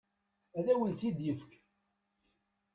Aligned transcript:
Ad 0.57 0.67
awent-t-id-ifek. 0.73 1.51